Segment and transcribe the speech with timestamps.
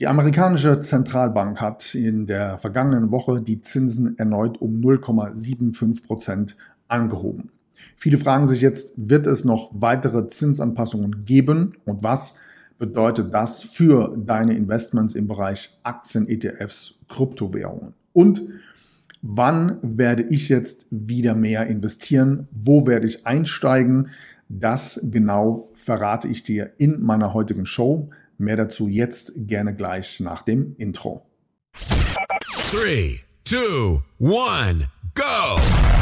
[0.00, 6.56] Die amerikanische Zentralbank hat in der vergangenen Woche die Zinsen erneut um 0,75 Prozent
[6.88, 7.50] angehoben.
[7.96, 12.34] Viele fragen sich jetzt, wird es noch weitere Zinsanpassungen geben und was
[12.78, 17.92] bedeutet das für deine Investments im Bereich Aktien, ETFs, Kryptowährungen?
[18.14, 18.42] Und
[19.20, 22.48] wann werde ich jetzt wieder mehr investieren?
[22.52, 24.08] Wo werde ich einsteigen?
[24.48, 28.08] Das genau verrate ich dir in meiner heutigen Show.
[28.40, 31.26] Mehr dazu jetzt gerne gleich nach dem Intro.
[32.72, 35.79] 3, 2, 1, go!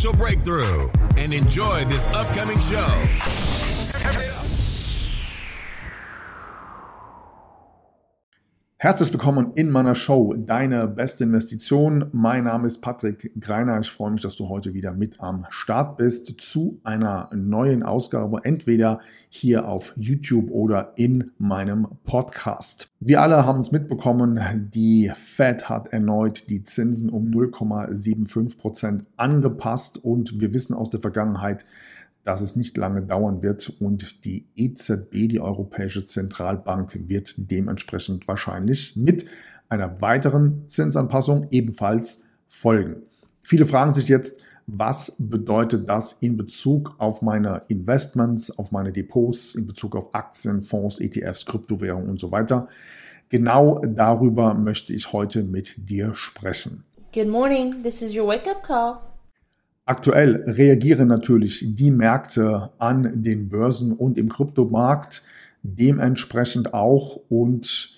[0.00, 3.39] financial breakthrough and enjoy this upcoming show.
[8.82, 12.06] Herzlich willkommen in meiner Show Deine beste Investition.
[12.12, 13.78] Mein Name ist Patrick Greiner.
[13.78, 18.40] Ich freue mich, dass du heute wieder mit am Start bist zu einer neuen Ausgabe,
[18.42, 22.88] entweder hier auf YouTube oder in meinem Podcast.
[23.00, 30.02] Wir alle haben es mitbekommen, die Fed hat erneut die Zinsen um 0,75 Prozent angepasst
[30.02, 31.66] und wir wissen aus der Vergangenheit,
[32.30, 38.94] dass es nicht lange dauern wird und die EZB, die Europäische Zentralbank, wird dementsprechend wahrscheinlich
[38.94, 39.24] mit
[39.68, 43.02] einer weiteren Zinsanpassung ebenfalls folgen.
[43.42, 49.56] Viele fragen sich jetzt, was bedeutet das in Bezug auf meine Investments, auf meine Depots,
[49.56, 52.68] in Bezug auf Aktien, Fonds, ETFs, Kryptowährungen und so weiter.
[53.28, 56.84] Genau darüber möchte ich heute mit dir sprechen.
[57.12, 59.09] Good morning, this is your wake-up call.
[59.90, 65.24] Aktuell reagieren natürlich die Märkte an den Börsen und im Kryptomarkt
[65.64, 67.16] dementsprechend auch.
[67.28, 67.96] Und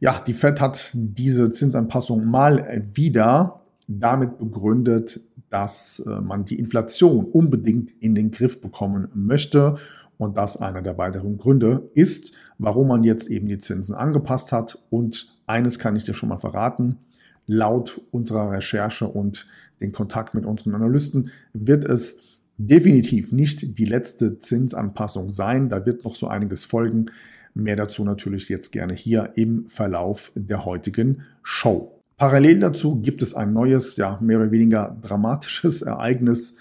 [0.00, 3.56] ja, die Fed hat diese Zinsanpassung mal wieder
[3.88, 9.76] damit begründet, dass äh, man die Inflation unbedingt in den Griff bekommen möchte.
[10.18, 14.78] Und das einer der weiteren Gründe ist, warum man jetzt eben die Zinsen angepasst hat.
[14.90, 16.98] Und eines kann ich dir schon mal verraten
[17.50, 19.46] laut unserer Recherche und
[19.80, 22.18] den Kontakt mit unseren Analysten wird es
[22.56, 25.68] definitiv nicht die letzte Zinsanpassung sein.
[25.68, 27.06] Da wird noch so einiges folgen.
[27.54, 32.00] Mehr dazu natürlich jetzt gerne hier im Verlauf der heutigen Show.
[32.16, 36.54] Parallel dazu gibt es ein neues, ja, mehr oder weniger dramatisches Ereignis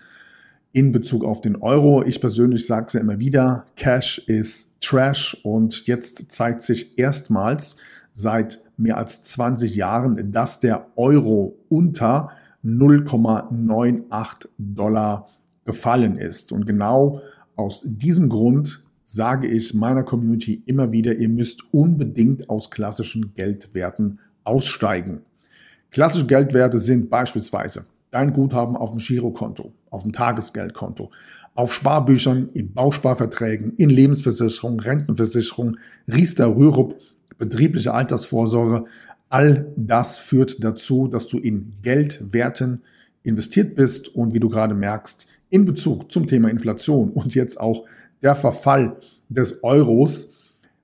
[0.72, 2.04] in Bezug auf den Euro.
[2.04, 7.76] Ich persönlich sage es ja immer wieder, Cash ist Trash und jetzt zeigt sich erstmals
[8.14, 12.30] seit mehr als 20 Jahren, dass der Euro unter
[12.64, 15.28] 0,98 Dollar
[15.66, 16.52] gefallen ist.
[16.52, 17.22] Und genau
[17.56, 24.20] aus diesem Grund sage ich meiner Community immer wieder, ihr müsst unbedingt aus klassischen Geldwerten
[24.44, 25.22] aussteigen.
[25.92, 31.10] Klassische Geldwerte sind beispielsweise dein Guthaben auf dem Girokonto, auf dem Tagesgeldkonto,
[31.56, 35.78] auf Sparbüchern, in Bausparverträgen, in Lebensversicherung, Rentenversicherung,
[36.08, 36.96] Riester, Rürup,
[37.38, 38.86] betriebliche Altersvorsorge,
[39.30, 42.84] all das führt dazu, dass du in Geldwerten
[43.24, 47.86] investiert bist und wie du gerade merkst, in Bezug zum Thema Inflation und jetzt auch
[48.22, 48.98] der Verfall
[49.30, 50.30] des Euros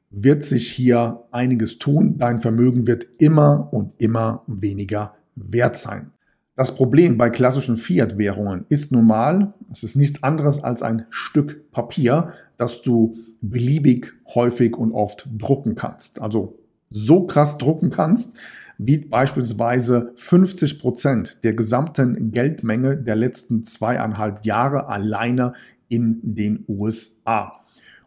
[0.09, 2.17] wird sich hier einiges tun.
[2.17, 6.11] Dein Vermögen wird immer und immer weniger wert sein.
[6.55, 12.31] Das Problem bei klassischen Fiat-Währungen ist normal, es ist nichts anderes als ein Stück Papier,
[12.55, 16.21] das du beliebig häufig und oft drucken kannst.
[16.21, 16.57] Also
[16.89, 18.37] so krass drucken kannst,
[18.77, 25.53] wie beispielsweise 50 Prozent der gesamten Geldmenge der letzten zweieinhalb Jahre alleine
[25.87, 27.61] in den USA.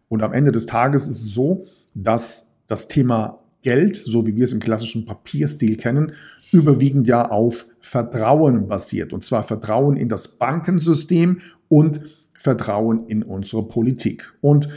[0.09, 4.45] Und am Ende des Tages ist es so, dass das Thema Geld, so wie wir
[4.45, 6.13] es im klassischen Papierstil kennen,
[6.53, 9.13] überwiegend ja auf Vertrauen basiert.
[9.13, 11.39] Und zwar Vertrauen in das Bankensystem
[11.69, 12.01] und
[12.35, 14.33] Vertrauen in unsere Politik.
[14.41, 14.69] Und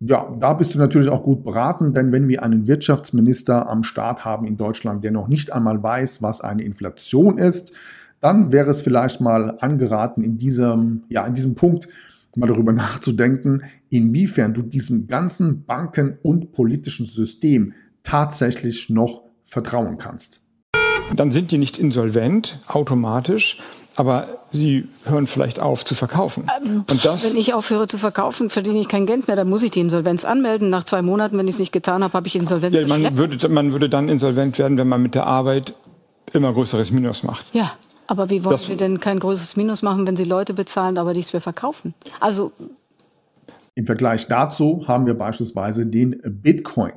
[0.00, 4.24] ja, da bist du natürlich auch gut beraten, denn wenn wir einen Wirtschaftsminister am Start
[4.24, 7.72] haben in Deutschland, der noch nicht einmal weiß, was eine Inflation ist,
[8.20, 11.88] dann wäre es vielleicht mal angeraten, in diesem, ja, in diesem Punkt
[12.36, 17.72] mal darüber nachzudenken, inwiefern du diesem ganzen Banken- und politischen System
[18.02, 20.42] tatsächlich noch vertrauen kannst.
[21.16, 23.58] Dann sind die nicht insolvent automatisch,
[23.98, 26.46] aber sie hören vielleicht auf zu verkaufen.
[26.62, 29.64] Ähm, und das, wenn ich aufhöre zu verkaufen, verdiene ich kein Geld mehr, dann muss
[29.64, 30.70] ich die Insolvenz anmelden.
[30.70, 32.76] Nach zwei Monaten, wenn ich es nicht getan habe, habe ich Insolvenz.
[32.76, 35.74] Ja, man, würde, man würde dann insolvent werden, wenn man mit der Arbeit
[36.32, 37.44] immer größeres Minus macht.
[37.52, 37.72] Ja,
[38.06, 41.12] aber wie wollen das, Sie denn kein größeres Minus machen, wenn Sie Leute bezahlen, aber
[41.12, 41.92] nichts mehr verkaufen?
[42.20, 42.52] Also
[43.74, 46.92] im Vergleich dazu haben wir beispielsweise den Bitcoin.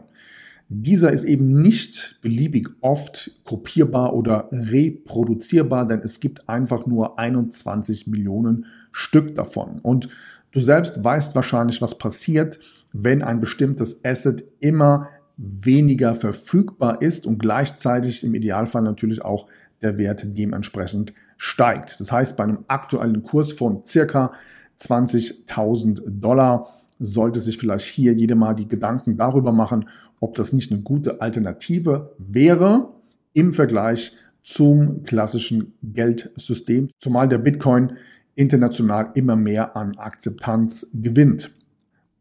[0.73, 8.07] Dieser ist eben nicht beliebig oft kopierbar oder reproduzierbar, denn es gibt einfach nur 21
[8.07, 9.79] Millionen Stück davon.
[9.81, 10.07] Und
[10.53, 12.57] du selbst weißt wahrscheinlich, was passiert,
[12.93, 19.47] wenn ein bestimmtes Asset immer weniger verfügbar ist und gleichzeitig im Idealfall natürlich auch
[19.81, 21.99] der Wert dementsprechend steigt.
[21.99, 24.31] Das heißt, bei einem aktuellen Kurs von circa
[24.79, 29.85] 20.000 Dollar sollte sich vielleicht hier jeder mal die Gedanken darüber machen,
[30.19, 32.93] ob das nicht eine gute Alternative wäre
[33.33, 34.13] im Vergleich
[34.43, 37.93] zum klassischen Geldsystem, zumal der Bitcoin
[38.35, 41.51] international immer mehr an Akzeptanz gewinnt.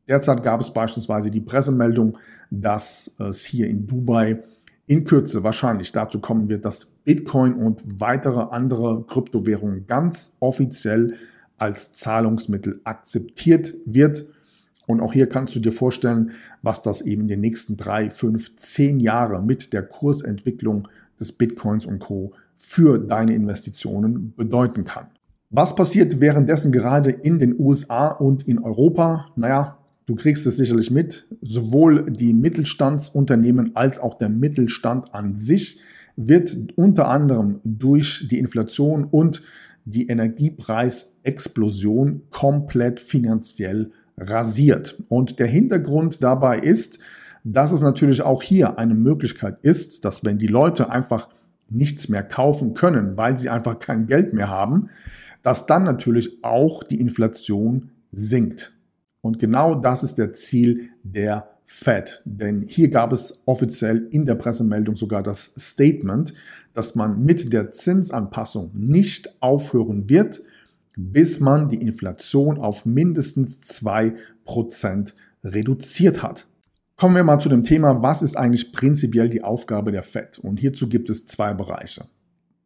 [0.08, 2.18] Derzeit gab es beispielsweise die Pressemeldung,
[2.50, 4.42] dass es hier in Dubai
[4.86, 11.14] in Kürze wahrscheinlich dazu kommen wird, dass Bitcoin und weitere andere Kryptowährungen ganz offiziell
[11.58, 14.26] als Zahlungsmittel akzeptiert wird.
[14.90, 16.32] Und auch hier kannst du dir vorstellen,
[16.62, 20.88] was das eben in den nächsten drei, fünf, zehn Jahre mit der Kursentwicklung
[21.18, 22.32] des Bitcoins und Co.
[22.54, 25.06] für deine Investitionen bedeuten kann.
[25.50, 29.26] Was passiert währenddessen gerade in den USA und in Europa?
[29.36, 31.26] Naja, du kriegst es sicherlich mit.
[31.40, 35.80] Sowohl die Mittelstandsunternehmen als auch der Mittelstand an sich
[36.16, 39.42] wird unter anderem durch die Inflation und
[39.84, 43.90] die Energiepreisexplosion komplett finanziell
[44.20, 45.02] rasiert.
[45.08, 46.98] Und der Hintergrund dabei ist,
[47.42, 51.28] dass es natürlich auch hier eine Möglichkeit ist, dass wenn die Leute einfach
[51.68, 54.88] nichts mehr kaufen können, weil sie einfach kein Geld mehr haben,
[55.42, 58.72] dass dann natürlich auch die Inflation sinkt.
[59.22, 62.20] Und genau das ist der Ziel der Fed.
[62.24, 66.34] Denn hier gab es offiziell in der Pressemeldung sogar das Statement,
[66.74, 70.42] dass man mit der Zinsanpassung nicht aufhören wird,
[71.12, 75.14] bis man die Inflation auf mindestens 2%
[75.44, 76.46] reduziert hat.
[76.96, 80.38] Kommen wir mal zu dem Thema, was ist eigentlich prinzipiell die Aufgabe der FED?
[80.38, 82.04] Und hierzu gibt es zwei Bereiche.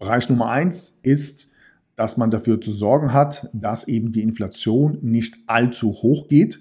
[0.00, 1.50] Bereich Nummer eins ist,
[1.94, 6.60] dass man dafür zu sorgen hat, dass eben die Inflation nicht allzu hoch geht.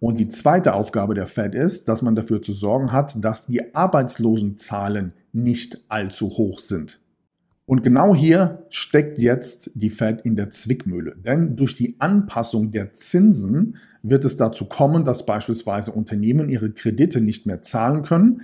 [0.00, 3.74] Und die zweite Aufgabe der Fed ist, dass man dafür zu sorgen hat, dass die
[3.74, 6.98] Arbeitslosenzahlen nicht allzu hoch sind.
[7.68, 11.16] Und genau hier steckt jetzt die Fed in der Zwickmühle.
[11.16, 17.20] Denn durch die Anpassung der Zinsen wird es dazu kommen, dass beispielsweise Unternehmen ihre Kredite
[17.20, 18.40] nicht mehr zahlen können,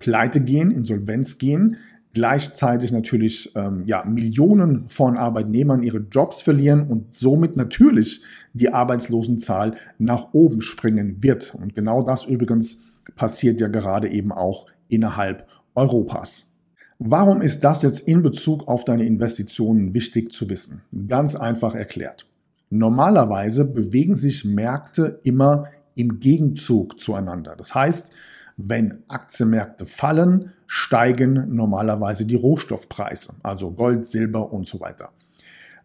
[0.00, 1.76] pleite gehen, Insolvenz gehen,
[2.14, 8.22] gleichzeitig natürlich ähm, ja, Millionen von Arbeitnehmern ihre Jobs verlieren und somit natürlich
[8.54, 11.54] die Arbeitslosenzahl nach oben springen wird.
[11.54, 12.78] Und genau das übrigens
[13.14, 16.53] passiert ja gerade eben auch innerhalb Europas.
[16.98, 20.82] Warum ist das jetzt in Bezug auf deine Investitionen wichtig zu wissen?
[21.08, 22.26] Ganz einfach erklärt.
[22.70, 27.56] Normalerweise bewegen sich Märkte immer im Gegenzug zueinander.
[27.56, 28.12] Das heißt,
[28.56, 35.10] wenn Aktienmärkte fallen, steigen normalerweise die Rohstoffpreise, also Gold, Silber und so weiter.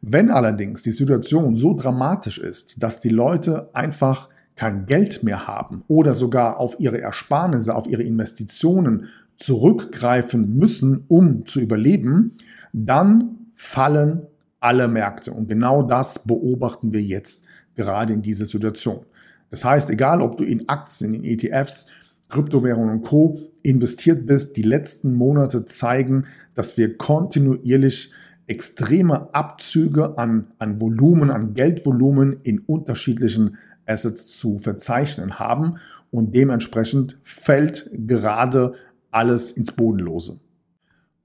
[0.01, 4.29] Wenn allerdings die Situation so dramatisch ist, dass die Leute einfach
[4.59, 9.05] kein Geld mehr haben oder sogar auf ihre Ersparnisse, auf ihre Investitionen
[9.37, 12.33] zurückgreifen müssen, um zu überleben,
[12.73, 14.27] dann fallen
[14.59, 15.31] alle Märkte.
[15.31, 17.45] Und genau das beobachten wir jetzt
[17.77, 19.05] gerade in dieser Situation.
[19.49, 21.87] Das heißt, egal ob du in Aktien, in ETFs,
[22.27, 28.11] Kryptowährungen und Co investiert bist, die letzten Monate zeigen, dass wir kontinuierlich
[28.49, 35.75] extreme Abzüge an, an Volumen, an Geldvolumen in unterschiedlichen Assets zu verzeichnen haben
[36.11, 38.73] und dementsprechend fällt gerade
[39.11, 40.39] alles ins Bodenlose.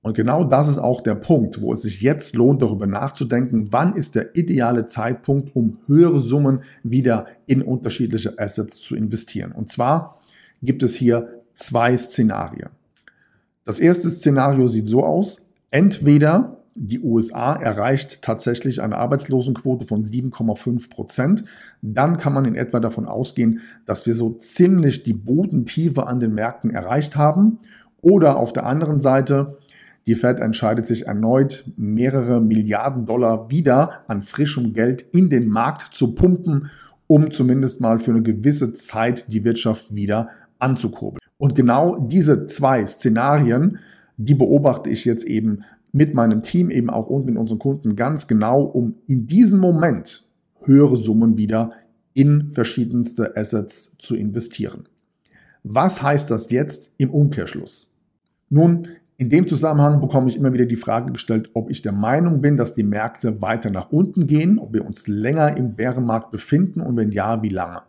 [0.03, 3.95] Und genau das ist auch der Punkt, wo es sich jetzt lohnt, darüber nachzudenken, wann
[3.95, 9.53] ist der ideale Zeitpunkt, um höhere Summen wieder in unterschiedliche Assets zu investieren.
[9.53, 10.21] Und zwar
[10.63, 12.69] gibt es hier zwei Szenarien.
[13.65, 15.41] Das erste Szenario sieht so aus,
[15.71, 21.45] entweder die USA erreicht tatsächlich eine Arbeitslosenquote von 7,5 Prozent.
[21.83, 26.35] Dann kann man in etwa davon ausgehen, dass wir so ziemlich die Bodentiefe an den
[26.35, 27.61] Märkten erreicht haben.
[28.03, 29.59] Oder auf der anderen Seite,
[30.07, 35.95] die Fed entscheidet sich erneut, mehrere Milliarden Dollar wieder an frischem Geld in den Markt
[35.95, 36.71] zu pumpen,
[37.07, 40.29] um zumindest mal für eine gewisse Zeit die Wirtschaft wieder
[40.59, 41.21] anzukurbeln.
[41.39, 43.79] Und genau diese zwei Szenarien,
[44.17, 45.61] die beobachte ich jetzt eben
[45.95, 50.29] mit meinem Team eben auch und mit unseren Kunden ganz genau, um in diesem Moment
[50.65, 51.71] höhere Summen wieder
[52.15, 54.89] in verschiedenste Assets zu investieren.
[55.63, 57.87] Was heißt das jetzt im Umkehrschluss?
[58.51, 62.41] Nun, in dem Zusammenhang bekomme ich immer wieder die Frage gestellt, ob ich der Meinung
[62.41, 66.81] bin, dass die Märkte weiter nach unten gehen, ob wir uns länger im Bärenmarkt befinden
[66.81, 67.83] und wenn ja, wie lange.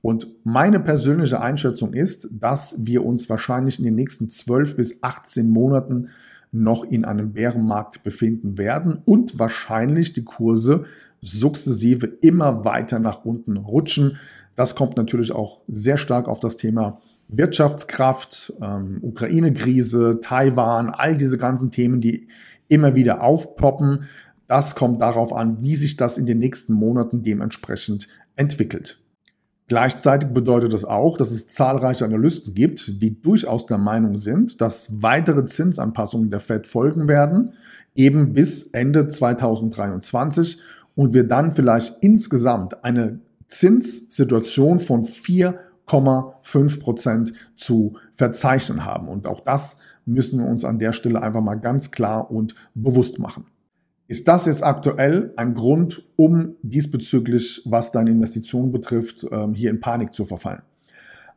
[0.00, 5.50] Und meine persönliche Einschätzung ist, dass wir uns wahrscheinlich in den nächsten 12 bis 18
[5.50, 6.08] Monaten
[6.54, 10.84] noch in einem Bärenmarkt befinden werden und wahrscheinlich die Kurse
[11.20, 14.18] sukzessive immer weiter nach unten rutschen.
[14.56, 21.38] Das kommt natürlich auch sehr stark auf das Thema Wirtschaftskraft, ähm, Ukraine-Krise, Taiwan, all diese
[21.38, 22.28] ganzen Themen, die
[22.68, 24.04] immer wieder aufpoppen.
[24.46, 29.03] Das kommt darauf an, wie sich das in den nächsten Monaten dementsprechend entwickelt.
[29.66, 35.02] Gleichzeitig bedeutet das auch, dass es zahlreiche Analysten gibt, die durchaus der Meinung sind, dass
[35.02, 37.52] weitere Zinsanpassungen der Fed folgen werden,
[37.94, 40.58] eben bis Ende 2023
[40.94, 49.08] und wir dann vielleicht insgesamt eine Zinssituation von 4,5 Prozent zu verzeichnen haben.
[49.08, 53.18] Und auch das müssen wir uns an der Stelle einfach mal ganz klar und bewusst
[53.18, 53.46] machen.
[54.06, 59.80] Ist das jetzt aktuell ein Grund, um diesbezüglich, was deine Investitionen betrifft, ähm, hier in
[59.80, 60.62] Panik zu verfallen?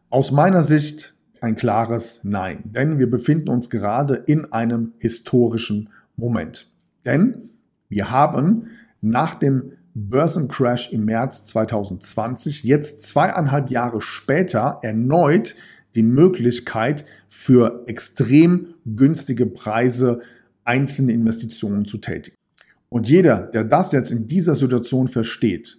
[0.09, 6.69] Aus meiner Sicht ein klares Nein, denn wir befinden uns gerade in einem historischen Moment.
[7.05, 7.49] Denn
[7.87, 8.67] wir haben
[9.01, 15.55] nach dem Börsencrash im März 2020 jetzt zweieinhalb Jahre später erneut
[15.95, 20.21] die Möglichkeit für extrem günstige Preise
[20.65, 22.36] einzelne Investitionen zu tätigen.
[22.89, 25.77] Und jeder, der das jetzt in dieser Situation versteht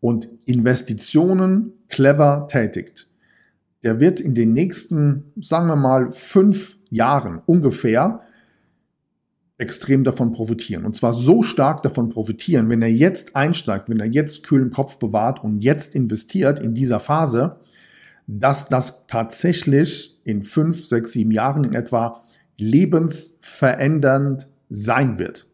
[0.00, 3.08] und Investitionen clever tätigt,
[3.84, 8.22] der wird in den nächsten, sagen wir mal, fünf Jahren ungefähr
[9.56, 10.84] extrem davon profitieren.
[10.84, 14.98] Und zwar so stark davon profitieren, wenn er jetzt einsteigt, wenn er jetzt kühlen Kopf
[14.98, 17.60] bewahrt und jetzt investiert in dieser Phase,
[18.28, 22.24] dass das tatsächlich in fünf, sechs, sieben Jahren in etwa
[22.56, 25.47] lebensverändernd sein wird.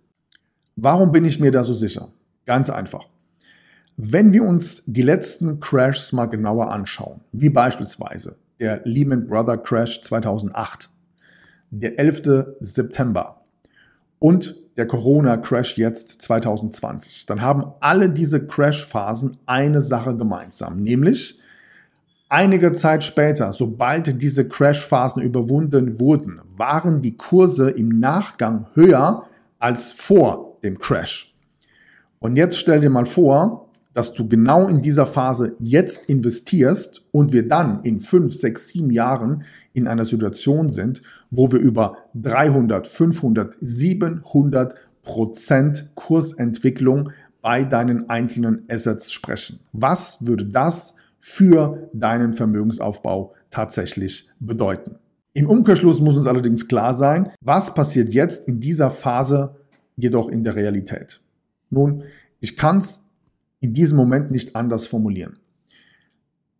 [0.77, 2.09] Warum bin ich mir da so sicher?
[2.47, 3.09] Ganz einfach.
[3.97, 10.03] Wenn wir uns die letzten Crashs mal genauer anschauen, wie beispielsweise der Lehman Brother Crash
[10.03, 10.91] 2008,
[11.71, 12.57] der 11.
[12.59, 13.43] September
[14.19, 21.39] und der Corona Crash jetzt 2020, dann haben alle diese Crash-Phasen eine Sache gemeinsam, nämlich
[22.29, 29.23] einige Zeit später, sobald diese Crash-Phasen überwunden wurden, waren die Kurse im Nachgang höher
[29.61, 31.35] als vor dem Crash.
[32.19, 37.33] Und jetzt stell dir mal vor, dass du genau in dieser Phase jetzt investierst und
[37.33, 42.89] wir dann in fünf, sechs, sieben Jahren in einer Situation sind, wo wir über 300,
[42.89, 49.61] 500, 700 Prozent Kursentwicklung bei deinen einzelnen Assets sprechen.
[49.73, 54.97] Was würde das für deinen Vermögensaufbau tatsächlich bedeuten?
[55.35, 59.57] Im Umkehrschluss muss uns allerdings klar sein, was passiert jetzt in dieser Phase
[59.97, 61.21] jedoch in der Realität.
[61.71, 62.05] Nun,
[62.41, 63.01] ich kann es
[63.61, 65.39] in diesem Moment nicht anders formulieren.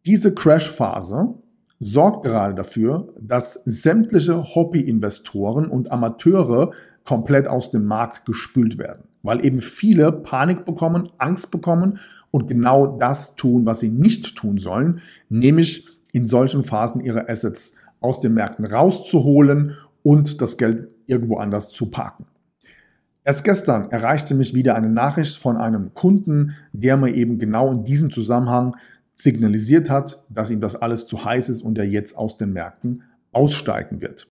[0.07, 1.35] Diese Crash-Phase
[1.81, 6.73] sorgt gerade dafür, dass sämtliche Hobby-Investoren und Amateure
[7.05, 11.99] komplett aus dem Markt gespült werden, weil eben viele Panik bekommen, Angst bekommen
[12.31, 17.73] und genau das tun, was sie nicht tun sollen, nämlich in solchen Phasen ihre Assets
[18.01, 22.27] aus den Märkten rauszuholen und das Geld irgendwo anders zu parken.
[23.25, 27.85] Erst gestern erreichte mich wieder eine Nachricht von einem Kunden, der mir eben genau in
[27.85, 28.77] diesem Zusammenhang
[29.15, 33.03] signalisiert hat, dass ihm das alles zu heiß ist und er jetzt aus den Märkten
[33.33, 34.29] aussteigen wird.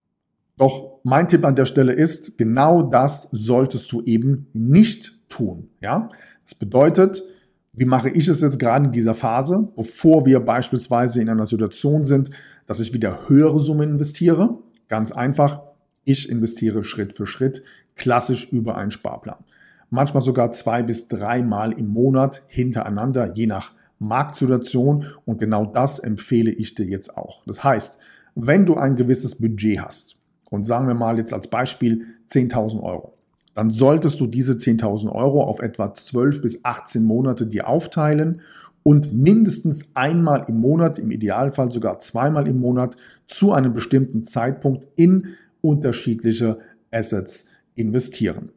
[0.57, 5.69] Doch mein Tipp an der Stelle ist, genau das solltest du eben nicht tun.
[5.81, 6.09] Ja,
[6.43, 7.23] das bedeutet,
[7.71, 12.05] wie mache ich es jetzt gerade in dieser Phase, bevor wir beispielsweise in einer Situation
[12.05, 12.29] sind,
[12.67, 14.59] dass ich wieder höhere Summen investiere?
[14.89, 15.72] Ganz einfach,
[16.05, 17.63] ich investiere Schritt für Schritt
[17.95, 19.43] klassisch über einen Sparplan.
[19.89, 25.05] Manchmal sogar zwei bis dreimal im Monat hintereinander, je nach Marktsituation.
[25.25, 27.43] Und genau das empfehle ich dir jetzt auch.
[27.45, 27.99] Das heißt,
[28.35, 30.15] wenn du ein gewisses Budget hast
[30.49, 33.13] und sagen wir mal jetzt als Beispiel 10.000 Euro,
[33.53, 38.41] dann solltest du diese 10.000 Euro auf etwa 12 bis 18 Monate dir aufteilen
[38.81, 44.87] und mindestens einmal im Monat, im Idealfall sogar zweimal im Monat, zu einem bestimmten Zeitpunkt
[44.95, 45.27] in
[45.63, 46.57] unterschiedliche
[46.91, 48.51] Assets investieren.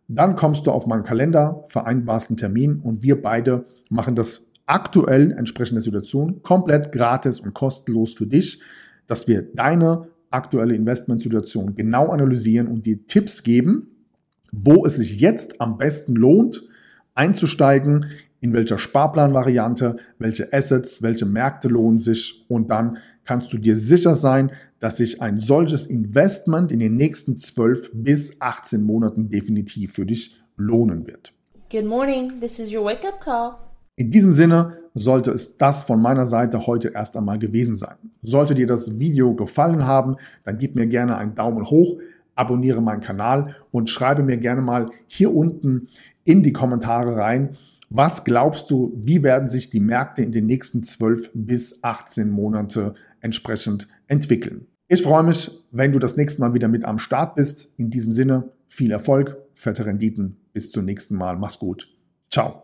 [0.08, 5.32] Dann kommst du auf meinen Kalender, vereinbarst einen Termin und wir beide machen das aktuell
[5.32, 8.60] entsprechend der Situation komplett gratis und kostenlos für dich,
[9.06, 13.88] dass wir deine aktuelle Investmentsituation genau analysieren und dir Tipps geben,
[14.52, 16.64] wo es sich jetzt am besten lohnt,
[17.14, 18.06] einzusteigen,
[18.44, 24.14] in welcher Sparplanvariante, welche Assets, welche Märkte lohnen sich und dann kannst du dir sicher
[24.14, 30.04] sein, dass sich ein solches Investment in den nächsten 12 bis 18 Monaten definitiv für
[30.04, 31.32] dich lohnen wird.
[31.72, 33.54] Good morning, this is your wake up call.
[33.96, 37.96] In diesem Sinne sollte es das von meiner Seite heute erst einmal gewesen sein.
[38.20, 41.98] Sollte dir das Video gefallen haben, dann gib mir gerne einen Daumen hoch,
[42.34, 45.88] abonniere meinen Kanal und schreibe mir gerne mal hier unten
[46.24, 47.56] in die Kommentare rein,
[47.96, 52.94] was glaubst du, wie werden sich die Märkte in den nächsten 12 bis 18 Monate
[53.20, 54.66] entsprechend entwickeln?
[54.88, 57.72] Ich freue mich, wenn du das nächste Mal wieder mit am Start bist.
[57.76, 60.38] In diesem Sinne, viel Erfolg, fette Renditen.
[60.52, 61.36] Bis zum nächsten Mal.
[61.36, 61.88] Mach's gut.
[62.30, 62.63] Ciao.